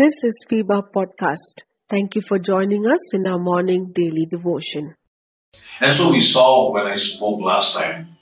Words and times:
This 0.00 0.14
is 0.24 0.46
FEBA 0.50 0.84
Podcast. 0.96 1.64
Thank 1.90 2.14
you 2.14 2.22
for 2.22 2.38
joining 2.38 2.86
us 2.86 3.12
in 3.12 3.26
our 3.26 3.38
morning 3.38 3.92
daily 3.94 4.24
devotion. 4.24 4.94
And 5.78 5.92
so 5.92 6.10
we 6.10 6.22
saw 6.22 6.72
when 6.72 6.86
I 6.86 6.94
spoke 6.94 7.42
last 7.42 7.74
time 7.74 8.16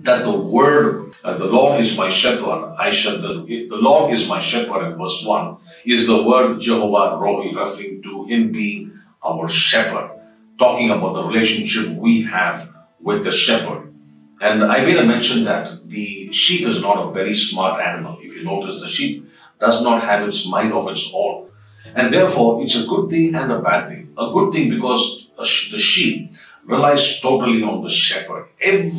that 0.00 0.24
the 0.24 0.36
word, 0.36 1.14
uh, 1.24 1.36
the 1.36 1.46
Lord 1.46 1.80
is 1.80 1.96
my 1.96 2.08
shepherd, 2.08 2.74
I 2.78 2.90
shall, 2.90 3.18
the, 3.18 3.66
the 3.68 3.76
Lord 3.76 4.12
is 4.12 4.28
my 4.28 4.38
shepherd 4.38 4.90
in 4.90 4.98
verse 4.98 5.24
1 5.24 5.56
is 5.84 6.06
the 6.06 6.22
word 6.22 6.60
Jehovah 6.60 7.16
Rohi, 7.16 7.54
referring 7.54 8.02
to 8.02 8.24
Him 8.24 8.52
being 8.52 8.98
our 9.22 9.48
shepherd, 9.48 10.10
talking 10.58 10.90
about 10.90 11.14
the 11.14 11.24
relationship 11.24 11.96
we 11.96 12.22
have 12.22 12.74
with 13.00 13.24
the 13.24 13.32
shepherd. 13.32 13.92
And 14.40 14.64
I 14.64 14.84
made 14.84 14.96
a 14.96 15.04
mention 15.04 15.44
that 15.44 15.86
the 15.86 16.32
sheep 16.32 16.66
is 16.66 16.80
not 16.80 16.96
a 16.96 17.12
very 17.12 17.34
smart 17.34 17.80
animal. 17.80 18.18
If 18.22 18.36
you 18.36 18.44
notice, 18.44 18.80
the 18.80 18.88
sheep 18.88 19.30
does 19.60 19.82
not 19.82 20.02
have 20.02 20.26
its 20.26 20.48
mind 20.48 20.72
of 20.72 20.88
its 20.88 21.12
own. 21.14 21.50
And 21.94 22.12
therefore, 22.12 22.62
it's 22.62 22.76
a 22.76 22.86
good 22.86 23.10
thing 23.10 23.34
and 23.34 23.52
a 23.52 23.58
bad 23.58 23.88
thing. 23.88 24.14
A 24.16 24.30
good 24.32 24.52
thing 24.52 24.70
because 24.70 25.28
the 25.36 25.78
sheep 25.78 26.32
relies 26.70 27.20
totally 27.20 27.62
on 27.62 27.82
the 27.82 27.90
shepherd 27.90 28.46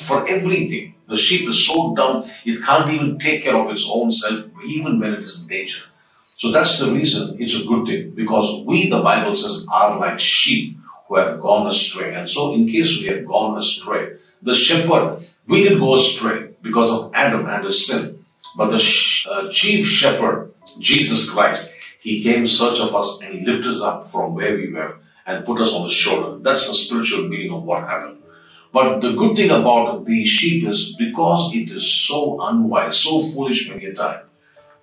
for 0.00 0.28
everything. 0.28 0.94
The 1.06 1.16
sheep 1.16 1.48
is 1.48 1.66
so 1.66 1.94
dumb, 1.94 2.30
it 2.44 2.62
can't 2.62 2.90
even 2.90 3.18
take 3.18 3.42
care 3.42 3.56
of 3.56 3.70
its 3.70 3.88
own 3.90 4.10
self, 4.10 4.44
even 4.66 5.00
when 5.00 5.14
it 5.14 5.20
is 5.20 5.42
in 5.42 5.48
danger. 5.48 5.84
So 6.36 6.52
that's 6.52 6.78
the 6.78 6.92
reason 6.92 7.36
it's 7.40 7.60
a 7.60 7.66
good 7.66 7.86
thing 7.86 8.10
because 8.10 8.64
we, 8.64 8.88
the 8.88 9.00
Bible 9.00 9.34
says, 9.34 9.66
are 9.72 9.98
like 9.98 10.20
sheep 10.20 10.78
who 11.08 11.16
have 11.16 11.40
gone 11.40 11.66
astray. 11.66 12.14
And 12.14 12.28
so, 12.28 12.54
in 12.54 12.68
case 12.68 13.00
we 13.00 13.06
have 13.06 13.26
gone 13.26 13.56
astray, 13.56 14.18
the 14.42 14.54
shepherd, 14.54 15.18
we 15.46 15.64
did 15.66 15.78
go 15.78 15.96
astray 15.96 16.50
because 16.62 16.90
of 16.90 17.10
Adam 17.14 17.46
and 17.46 17.64
his 17.64 17.86
sin. 17.86 18.24
But 18.56 18.70
the 18.70 19.26
uh, 19.30 19.50
chief 19.50 19.86
shepherd, 19.86 20.52
Jesus 20.78 21.28
Christ, 21.28 21.72
he 22.00 22.22
came 22.22 22.42
in 22.42 22.46
search 22.46 22.78
of 22.80 22.94
us 22.94 23.20
and 23.22 23.34
he 23.34 23.44
lifted 23.44 23.70
us 23.70 23.80
up 23.80 24.06
from 24.06 24.34
where 24.34 24.54
we 24.54 24.72
were 24.72 24.98
and 25.28 25.44
put 25.44 25.60
us 25.60 25.74
on 25.74 25.82
his 25.82 25.92
shoulder. 25.92 26.38
That's 26.38 26.66
the 26.66 26.74
spiritual 26.74 27.28
meaning 27.28 27.52
of 27.52 27.62
what 27.62 27.86
happened. 27.86 28.22
But 28.72 29.00
the 29.00 29.12
good 29.12 29.36
thing 29.36 29.50
about 29.50 30.06
the 30.06 30.24
sheep 30.24 30.66
is 30.66 30.96
because 30.96 31.54
it 31.54 31.70
is 31.70 31.86
so 31.86 32.40
unwise, 32.40 32.98
so 32.98 33.20
foolish 33.20 33.68
many 33.68 33.84
a 33.86 33.94
time, 33.94 34.22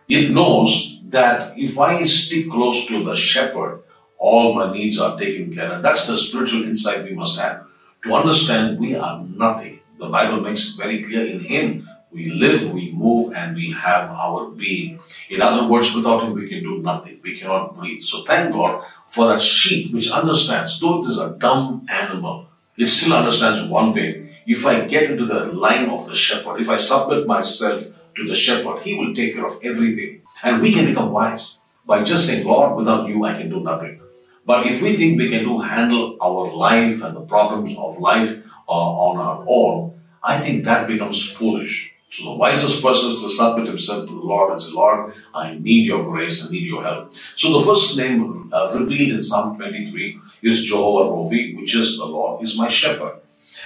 it 0.08 0.32
knows 0.32 1.02
that 1.10 1.54
if 1.58 1.80
I 1.80 2.04
stick 2.04 2.50
close 2.50 2.86
to 2.88 3.04
the 3.04 3.16
shepherd, 3.16 3.84
all 4.18 4.54
my 4.54 4.72
needs 4.72 5.00
are 5.00 5.18
taken 5.18 5.54
care 5.54 5.72
of. 5.72 5.82
That's 5.82 6.08
the 6.08 6.18
spiritual 6.18 6.64
insight 6.64 7.04
we 7.04 7.14
must 7.14 7.40
have. 7.40 7.66
To 8.04 8.14
understand 8.14 8.80
we 8.80 8.96
are 8.96 9.24
nothing. 9.24 9.80
The 9.98 10.10
Bible 10.10 10.42
makes 10.42 10.70
it 10.70 10.78
very 10.78 11.04
clear 11.04 11.26
in 11.26 11.40
Him 11.40 11.90
we 12.16 12.32
live, 12.32 12.72
we 12.72 12.94
move, 12.94 13.34
and 13.34 13.56
we 13.56 13.72
have 13.74 14.10
our 14.10 14.48
being. 14.50 15.00
In 15.30 15.42
other 15.42 15.68
words, 15.68 15.94
without 15.94 16.24
Him, 16.24 16.34
we 16.34 16.48
can 16.48 16.64
do 16.64 16.80
nothing. 16.80 17.20
We 17.22 17.38
cannot 17.38 17.76
breathe. 17.78 18.02
So 18.02 18.24
thank 18.24 18.54
God 18.54 18.84
for 19.06 19.28
that 19.28 19.42
sheep 19.42 19.94
which 19.94 20.10
understands, 20.10 20.80
though 20.80 21.04
it 21.04 21.08
is 21.08 21.20
a 21.20 21.36
dumb 21.38 21.86
animal, 21.90 22.48
it 22.78 22.88
still 22.88 23.14
understands 23.14 23.70
one 23.70 23.94
thing. 23.94 24.30
If 24.48 24.66
I 24.66 24.82
get 24.82 25.12
into 25.12 25.26
the 25.26 25.48
line 25.48 25.90
of 25.90 26.08
the 26.08 26.16
shepherd, 26.16 26.62
if 26.62 26.70
I 26.70 26.78
submit 26.78 27.28
myself 27.28 27.82
to 28.16 28.28
the 28.28 28.36
shepherd, 28.36 28.84
He 28.84 28.98
will 28.98 29.14
take 29.14 29.36
care 29.36 29.46
of 29.46 29.60
everything. 29.62 30.22
And 30.42 30.62
we 30.62 30.72
can 30.72 30.86
become 30.86 31.12
wise 31.12 31.60
by 31.86 32.04
just 32.04 32.28
saying, 32.28 32.48
Lord, 32.48 32.76
without 32.76 33.10
you, 33.10 33.26
I 33.26 33.34
can 33.34 33.50
do 33.50 33.60
nothing. 33.60 34.00
But 34.46 34.68
if 34.68 34.82
we 34.82 34.96
think 34.96 35.18
we 35.18 35.30
can 35.30 35.44
do 35.44 35.60
handle 35.60 36.18
our 36.22 36.54
life 36.54 37.04
and 37.04 37.16
the 37.16 37.22
problems 37.22 37.76
of 37.78 38.00
life 38.00 38.38
uh, 38.70 38.72
on 38.72 39.18
our 39.18 39.44
own, 39.48 40.00
I 40.24 40.40
think 40.40 40.64
that 40.64 40.88
becomes 40.88 41.32
foolish. 41.32 41.95
So 42.16 42.24
the 42.24 42.36
wisest 42.36 42.82
person 42.82 43.10
is 43.10 43.20
to 43.20 43.28
submit 43.30 43.68
himself 43.68 44.08
to 44.08 44.14
the 44.14 44.28
Lord 44.34 44.54
and 44.54 44.62
say, 44.62 44.72
Lord, 44.72 45.14
I 45.34 45.56
need 45.56 45.86
your 45.86 46.02
grace, 46.06 46.46
I 46.46 46.50
need 46.50 46.66
your 46.66 46.82
help. 46.82 47.14
So 47.36 47.60
the 47.60 47.66
first 47.66 47.98
name 47.98 48.50
uh, 48.54 48.74
revealed 48.74 49.16
in 49.16 49.22
Psalm 49.22 49.58
23 49.58 50.22
is 50.42 50.64
Jehovah 50.64 51.12
Rohi, 51.12 51.58
which 51.58 51.76
is 51.76 51.98
the 51.98 52.06
Lord 52.06 52.42
is 52.42 52.58
my 52.58 52.70
shepherd. 52.70 53.20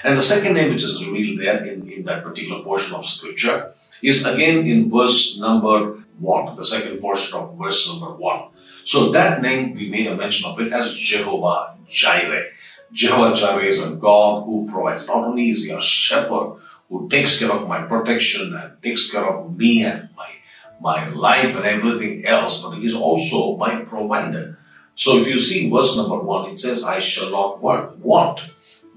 And 0.03 0.17
the 0.17 0.23
second 0.23 0.55
name 0.55 0.71
which 0.71 0.81
is 0.81 1.05
revealed 1.05 1.39
there 1.39 1.63
in, 1.63 1.87
in 1.91 2.05
that 2.05 2.23
particular 2.23 2.63
portion 2.63 2.95
of 2.95 3.05
scripture 3.05 3.73
is 4.01 4.25
again 4.25 4.65
in 4.65 4.89
verse 4.89 5.37
number 5.37 5.99
1, 6.17 6.55
the 6.55 6.65
second 6.65 6.97
portion 6.99 7.37
of 7.37 7.55
verse 7.55 7.87
number 7.87 8.15
1. 8.15 8.49
So 8.83 9.11
that 9.11 9.43
name, 9.43 9.75
we 9.75 9.91
made 9.91 10.07
a 10.07 10.17
mention 10.17 10.49
of 10.49 10.59
it 10.59 10.73
as 10.73 10.95
Jehovah 10.95 11.77
Jireh. 11.85 12.47
Jehovah 12.91 13.35
Jireh 13.35 13.65
is 13.65 13.79
a 13.79 13.91
God 13.91 14.45
who 14.45 14.67
provides. 14.71 15.05
Not 15.05 15.25
only 15.25 15.49
is 15.49 15.65
he 15.65 15.71
a 15.71 15.79
shepherd, 15.79 16.59
who 16.89 17.07
takes 17.09 17.39
care 17.39 17.51
of 17.51 17.67
my 17.67 17.83
protection 17.83 18.55
and 18.55 18.81
takes 18.81 19.11
care 19.11 19.25
of 19.25 19.55
me 19.55 19.83
and 19.83 20.09
my, 20.17 20.29
my 20.81 21.07
life 21.09 21.55
and 21.55 21.65
everything 21.65 22.25
else, 22.25 22.61
but 22.61 22.71
He 22.71 22.85
is 22.85 22.95
also 22.95 23.55
my 23.57 23.81
provider. 23.81 24.57
So 24.95 25.17
if 25.17 25.27
you 25.27 25.39
see 25.39 25.69
verse 25.69 25.95
number 25.95 26.19
one, 26.19 26.49
it 26.49 26.59
says, 26.59 26.83
I 26.83 26.99
shall 26.99 27.31
not 27.31 27.61
want. 27.61 28.41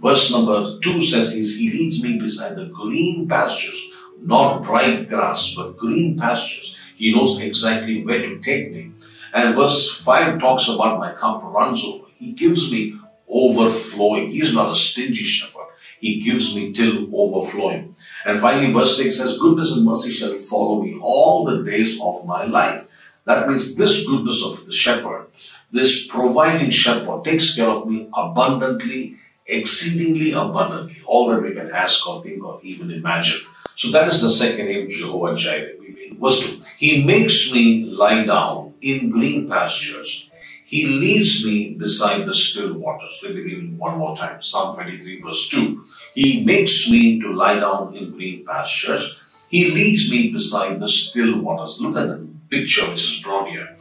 Verse 0.00 0.32
number 0.32 0.78
two 0.80 1.00
says, 1.00 1.32
He 1.32 1.70
leads 1.70 2.02
me 2.02 2.18
beside 2.18 2.56
the 2.56 2.66
green 2.66 3.28
pastures, 3.28 3.80
not 4.20 4.62
dry 4.62 5.04
grass, 5.04 5.54
but 5.54 5.76
green 5.76 6.18
pastures. 6.18 6.76
He 6.96 7.14
knows 7.14 7.40
exactly 7.40 8.04
where 8.04 8.20
to 8.20 8.38
take 8.38 8.72
me. 8.72 8.92
And 9.34 9.54
verse 9.54 10.02
5 10.02 10.40
talks 10.40 10.68
about 10.68 10.98
my 10.98 11.12
cup 11.12 11.42
runs 11.42 11.84
over. 11.84 12.06
He 12.16 12.32
gives 12.32 12.70
me 12.70 12.98
overflowing. 13.28 14.30
He 14.30 14.42
is 14.42 14.54
not 14.54 14.70
a 14.70 14.74
stingy 14.74 15.24
shepherd. 15.24 15.61
He 16.02 16.20
gives 16.20 16.52
me 16.56 16.72
till 16.72 17.08
overflowing. 17.14 17.94
And 18.26 18.36
finally, 18.36 18.72
verse 18.72 18.96
6 18.96 19.16
says, 19.16 19.38
Goodness 19.38 19.70
and 19.76 19.86
mercy 19.86 20.10
shall 20.10 20.34
follow 20.34 20.82
me 20.82 20.98
all 21.00 21.44
the 21.44 21.62
days 21.62 22.00
of 22.02 22.26
my 22.26 22.44
life. 22.44 22.88
That 23.24 23.48
means 23.48 23.76
this 23.76 24.04
goodness 24.04 24.42
of 24.44 24.66
the 24.66 24.72
shepherd, 24.72 25.28
this 25.70 26.08
providing 26.08 26.70
shepherd 26.70 27.22
takes 27.22 27.54
care 27.54 27.68
of 27.68 27.86
me 27.86 28.08
abundantly, 28.12 29.14
exceedingly 29.46 30.32
abundantly, 30.32 31.00
all 31.06 31.28
that 31.28 31.40
we 31.40 31.54
can 31.54 31.70
ask 31.70 32.04
or 32.08 32.20
think 32.20 32.42
or 32.42 32.58
even 32.64 32.90
imagine. 32.90 33.46
So 33.76 33.92
that 33.92 34.08
is 34.08 34.20
the 34.20 34.28
second 34.28 34.66
name, 34.66 34.88
Jehovah 34.88 35.36
Jireh. 35.36 35.74
Verse 36.20 36.40
2. 36.40 36.60
He 36.78 37.04
makes 37.04 37.52
me 37.52 37.84
lie 37.84 38.24
down 38.24 38.74
in 38.80 39.08
green 39.08 39.48
pastures. 39.48 40.28
He 40.72 40.86
leads 40.86 41.44
me 41.44 41.74
beside 41.74 42.24
the 42.24 42.32
still 42.34 42.72
waters. 42.72 43.20
Let 43.22 43.34
me 43.34 43.42
read 43.42 43.64
it 43.64 43.70
one 43.76 43.98
more 43.98 44.16
time. 44.16 44.40
Psalm 44.40 44.74
23 44.74 45.20
verse 45.20 45.46
2. 45.50 45.84
He 46.14 46.42
makes 46.42 46.88
me 46.90 47.20
to 47.20 47.30
lie 47.30 47.60
down 47.60 47.94
in 47.94 48.12
green 48.12 48.46
pastures. 48.46 49.20
He 49.50 49.70
leads 49.70 50.10
me 50.10 50.30
beside 50.30 50.80
the 50.80 50.88
still 50.88 51.40
waters. 51.40 51.78
Look 51.78 51.98
at 51.98 52.08
the 52.08 52.26
picture 52.48 52.88
which 52.88 53.04
is 53.04 53.20
drawn 53.20 53.50
here. 53.50 53.76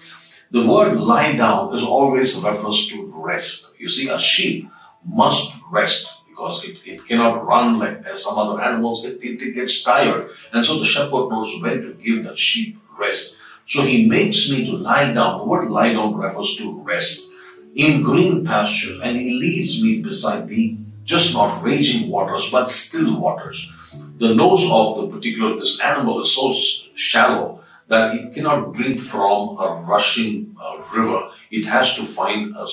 The 0.51 0.67
word 0.67 0.99
lie 0.99 1.37
down 1.37 1.73
is 1.73 1.81
always 1.81 2.37
a 2.37 2.45
reference 2.45 2.89
to 2.89 3.09
rest. 3.15 3.79
You 3.79 3.87
see, 3.87 4.09
a 4.09 4.19
sheep 4.19 4.69
must 5.05 5.55
rest 5.71 6.11
because 6.27 6.65
it, 6.65 6.75
it 6.83 7.07
cannot 7.07 7.45
run 7.45 7.79
like 7.79 8.05
some 8.17 8.37
other 8.37 8.61
animals. 8.61 9.05
It, 9.05 9.23
it, 9.23 9.41
it 9.41 9.53
gets 9.53 9.81
tired. 9.81 10.29
And 10.51 10.65
so 10.65 10.77
the 10.77 10.83
shepherd 10.83 11.29
knows 11.29 11.57
when 11.61 11.79
to 11.79 11.93
give 11.93 12.25
that 12.25 12.37
sheep 12.37 12.77
rest. 12.99 13.37
So 13.71 13.83
he 13.83 14.05
makes 14.05 14.51
me 14.51 14.65
to 14.65 14.75
lie 14.75 15.13
down. 15.13 15.37
The 15.37 15.45
word 15.45 15.71
lie 15.71 15.93
down 15.93 16.15
refers 16.15 16.57
to 16.57 16.81
rest 16.81 17.29
in 17.73 18.03
green 18.03 18.43
pasture, 18.43 18.99
and 19.01 19.17
he 19.17 19.39
leads 19.39 19.81
me 19.81 20.01
beside 20.01 20.49
the 20.49 20.75
just 21.05 21.33
not 21.33 21.63
raging 21.63 22.09
waters, 22.09 22.49
but 22.49 22.67
still 22.67 23.17
waters. 23.17 23.71
The 24.17 24.35
nose 24.35 24.69
of 24.69 24.97
the 24.97 25.15
particular 25.15 25.55
this 25.55 25.79
animal 25.79 26.19
is 26.19 26.35
so 26.35 26.51
shallow 26.95 27.63
that 27.87 28.13
it 28.13 28.33
cannot 28.33 28.73
drink 28.73 28.99
from 28.99 29.57
a 29.57 29.81
rushing 29.87 30.53
uh, 30.61 30.83
river. 30.93 31.29
It 31.49 31.65
has 31.65 31.95
to 31.95 32.03
find 32.03 32.53
a, 32.57 32.67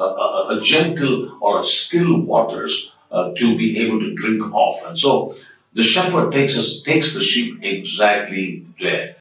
a, 0.00 0.56
a, 0.56 0.60
gentle 0.62 1.36
or 1.40 1.58
a 1.58 1.64
still 1.64 2.20
waters 2.20 2.94
uh, 3.10 3.32
to 3.34 3.58
be 3.58 3.80
able 3.80 3.98
to 3.98 4.14
drink 4.14 4.54
off. 4.54 4.86
And 4.86 4.96
so 4.96 5.34
the 5.72 5.82
shepherd 5.82 6.30
takes 6.30 6.56
us, 6.56 6.80
takes 6.80 7.12
the 7.12 7.22
sheep 7.22 7.58
exactly 7.60 8.64
there. 8.80 9.17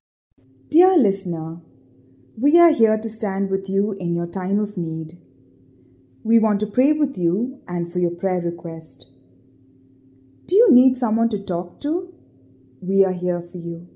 Dear 0.70 0.98
listener, 0.98 1.62
we 2.38 2.60
are 2.60 2.72
here 2.72 2.98
to 2.98 3.10
stand 3.10 3.50
with 3.50 3.70
you 3.70 3.94
in 4.02 4.14
your 4.14 4.28
time 4.28 4.60
of 4.60 4.76
need. 4.76 5.18
We 6.26 6.40
want 6.40 6.60
to 6.60 6.68
pray 6.68 6.92
with 6.92 7.18
you 7.18 7.62
and 7.70 7.90
for 7.90 8.00
your 8.00 8.12
prayer 8.12 8.42
request. 8.42 9.08
Do 10.46 10.58
you 10.58 10.70
need 10.74 10.98
someone 10.98 11.30
to 11.30 11.42
talk 11.42 11.80
to? 11.84 12.14
We 12.82 13.06
are 13.06 13.14
here 13.14 13.42
for 13.50 13.60
you. 13.60 13.88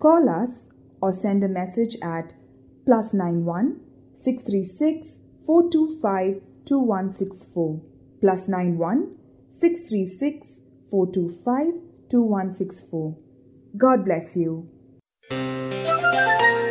Call 0.00 0.30
us 0.30 0.68
or 1.02 1.12
send 1.12 1.44
a 1.44 1.48
message 1.48 1.98
at 2.02 2.32
plus 2.86 3.12
91 3.12 3.78
636 4.22 5.18
425 5.44 6.40
2164 6.64 7.82
plus 8.22 8.48
91 8.48 9.16
636 9.60 10.46
425 10.90 11.74
2164. 12.08 13.18
God 13.76 14.06
bless 14.06 14.34
you. 14.34 14.70
Thank 16.00 16.62
you. 16.62 16.67